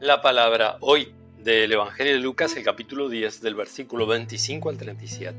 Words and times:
La 0.00 0.22
palabra 0.22 0.78
hoy 0.80 1.12
del 1.44 1.70
Evangelio 1.70 2.14
de 2.14 2.20
Lucas, 2.20 2.56
el 2.56 2.64
capítulo 2.64 3.10
10, 3.10 3.42
del 3.42 3.54
versículo 3.54 4.06
25 4.06 4.70
al 4.70 4.78
37. 4.78 5.36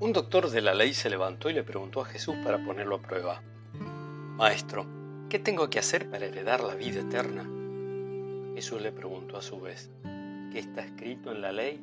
Un 0.00 0.14
doctor 0.14 0.48
de 0.48 0.62
la 0.62 0.72
ley 0.72 0.94
se 0.94 1.10
levantó 1.10 1.50
y 1.50 1.52
le 1.52 1.62
preguntó 1.62 2.00
a 2.00 2.06
Jesús 2.06 2.36
para 2.42 2.56
ponerlo 2.64 2.94
a 2.94 3.02
prueba. 3.02 3.42
Maestro, 4.38 4.86
¿qué 5.28 5.38
tengo 5.38 5.68
que 5.68 5.78
hacer 5.78 6.08
para 6.08 6.24
heredar 6.24 6.62
la 6.62 6.74
vida 6.74 7.00
eterna? 7.00 7.46
Jesús 8.54 8.80
le 8.80 8.92
preguntó 8.92 9.36
a 9.36 9.42
su 9.42 9.60
vez, 9.60 9.90
¿qué 10.50 10.60
está 10.60 10.80
escrito 10.80 11.32
en 11.32 11.42
la 11.42 11.52
ley? 11.52 11.78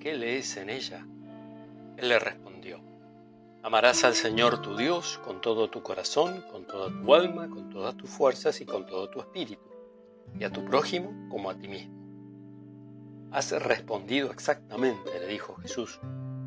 ¿Qué 0.00 0.14
lees 0.14 0.56
en 0.56 0.70
ella? 0.70 1.06
Él 1.96 2.08
le 2.08 2.18
respondió, 2.18 2.80
Amarás 3.62 4.02
al 4.02 4.16
Señor 4.16 4.60
tu 4.60 4.76
Dios 4.76 5.20
con 5.24 5.40
todo 5.40 5.70
tu 5.70 5.80
corazón, 5.84 6.42
con 6.50 6.66
toda 6.66 6.90
tu 6.90 7.14
alma, 7.14 7.48
con 7.48 7.70
todas 7.70 7.96
tus 7.96 8.10
fuerzas 8.10 8.60
y 8.60 8.66
con 8.66 8.84
todo 8.84 9.08
tu 9.10 9.20
espíritu, 9.20 9.70
y 10.38 10.44
a 10.44 10.50
tu 10.50 10.64
prójimo 10.64 11.12
como 11.28 11.50
a 11.50 11.54
ti 11.56 11.68
mismo. 11.68 12.00
Has 13.32 13.52
respondido 13.52 14.30
exactamente, 14.30 15.20
le 15.20 15.26
dijo 15.26 15.54
Jesús, 15.56 16.00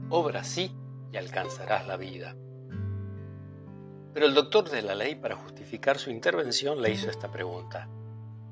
obra 0.10 0.42
así 0.42 0.76
y 1.12 1.18
alcanzarás 1.18 1.88
la 1.88 1.96
vida. 1.96 2.36
Pero 4.14 4.26
el 4.26 4.34
doctor 4.34 4.70
de 4.70 4.82
la 4.82 4.94
ley, 4.94 5.16
para 5.16 5.36
justificar 5.36 5.98
su 5.98 6.12
intervención, 6.12 6.82
le 6.82 6.92
hizo 6.92 7.10
esta 7.10 7.32
pregunta. 7.32 7.88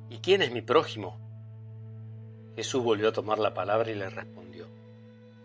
¿Y 0.10 0.18
quién 0.20 0.42
es 0.42 0.52
mi 0.52 0.62
prójimo? 0.62 1.20
Jesús 2.56 2.84
volvió 2.84 3.10
a 3.10 3.14
tomar 3.14 3.38
la 3.38 3.54
palabra 3.54 3.92
y 3.92 3.96
le 3.96 4.10
respondió. 4.10 4.68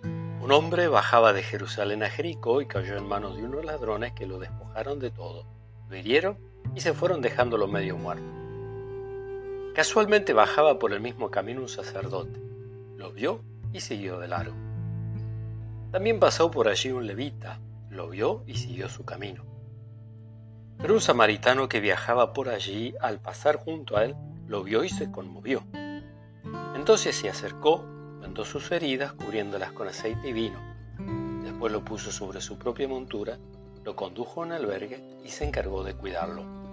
Un 0.02 0.52
hombre 0.52 0.88
bajaba 0.88 1.32
de 1.32 1.42
Jerusalén 1.42 2.02
a 2.02 2.08
Jericó 2.08 2.60
y 2.60 2.66
cayó 2.66 2.96
en 2.96 3.06
manos 3.06 3.36
de 3.36 3.44
unos 3.44 3.64
ladrones 3.64 4.12
que 4.12 4.26
lo 4.26 4.38
despojaron 4.38 5.00
de 5.00 5.10
todo, 5.10 5.44
lo 5.88 5.96
hirieron 5.96 6.38
y 6.74 6.80
se 6.80 6.94
fueron 6.94 7.20
dejándolo 7.20 7.66
medio 7.68 7.96
muerto. 7.96 8.45
Casualmente 9.76 10.32
bajaba 10.32 10.78
por 10.78 10.94
el 10.94 11.02
mismo 11.02 11.30
camino 11.30 11.60
un 11.60 11.68
sacerdote, 11.68 12.40
lo 12.96 13.12
vio 13.12 13.44
y 13.74 13.80
siguió 13.80 14.18
de 14.18 14.26
largo. 14.26 14.54
También 15.92 16.18
pasó 16.18 16.50
por 16.50 16.68
allí 16.68 16.90
un 16.92 17.06
levita, 17.06 17.60
lo 17.90 18.08
vio 18.08 18.42
y 18.46 18.54
siguió 18.54 18.88
su 18.88 19.04
camino. 19.04 19.44
Pero 20.78 20.94
un 20.94 21.02
samaritano 21.02 21.68
que 21.68 21.80
viajaba 21.80 22.32
por 22.32 22.48
allí, 22.48 22.94
al 23.02 23.20
pasar 23.20 23.56
junto 23.56 23.98
a 23.98 24.06
él, 24.06 24.16
lo 24.48 24.64
vio 24.64 24.82
y 24.82 24.88
se 24.88 25.12
conmovió. 25.12 25.62
Entonces 26.74 27.14
se 27.14 27.28
acercó 27.28 27.84
vendó 28.22 28.46
sus 28.46 28.72
heridas 28.72 29.12
cubriéndolas 29.12 29.72
con 29.72 29.88
aceite 29.88 30.30
y 30.30 30.32
vino. 30.32 30.58
Después 31.44 31.70
lo 31.70 31.84
puso 31.84 32.10
sobre 32.10 32.40
su 32.40 32.58
propia 32.58 32.88
montura, 32.88 33.36
lo 33.84 33.94
condujo 33.94 34.40
a 34.42 34.46
un 34.46 34.52
albergue 34.52 35.18
y 35.22 35.28
se 35.28 35.44
encargó 35.44 35.84
de 35.84 35.92
cuidarlo. 35.92 36.65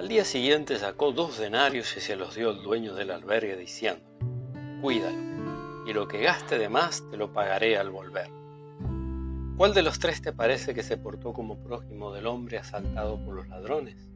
Al 0.00 0.08
día 0.08 0.24
siguiente 0.24 0.78
sacó 0.78 1.12
dos 1.12 1.36
denarios 1.36 1.94
y 1.94 2.00
se 2.00 2.16
los 2.16 2.34
dio 2.34 2.48
al 2.48 2.62
dueño 2.62 2.94
del 2.94 3.10
albergue 3.10 3.54
diciendo, 3.54 4.02
Cuídalo, 4.80 5.84
y 5.86 5.92
lo 5.92 6.08
que 6.08 6.22
gaste 6.22 6.58
de 6.58 6.70
más 6.70 7.04
te 7.10 7.18
lo 7.18 7.34
pagaré 7.34 7.76
al 7.76 7.90
volver. 7.90 8.30
¿Cuál 9.58 9.74
de 9.74 9.82
los 9.82 9.98
tres 9.98 10.22
te 10.22 10.32
parece 10.32 10.72
que 10.72 10.82
se 10.82 10.96
portó 10.96 11.34
como 11.34 11.62
prójimo 11.62 12.14
del 12.14 12.28
hombre 12.28 12.56
asaltado 12.56 13.22
por 13.22 13.34
los 13.34 13.48
ladrones? 13.48 14.08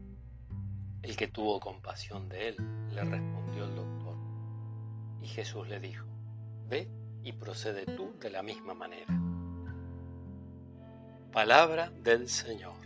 El 1.02 1.18
que 1.18 1.28
tuvo 1.28 1.60
compasión 1.60 2.30
de 2.30 2.48
él, 2.48 2.56
le 2.90 3.04
respondió 3.04 3.64
el 3.66 3.74
doctor. 3.74 4.16
Y 5.20 5.26
Jesús 5.26 5.68
le 5.68 5.80
dijo, 5.80 6.06
Ve 6.66 6.88
y 7.22 7.32
procede 7.32 7.84
tú 7.84 8.16
de 8.20 8.30
la 8.30 8.42
misma 8.42 8.72
manera. 8.72 9.20
Palabra 11.30 11.92
del 12.02 12.30
Señor. 12.30 12.83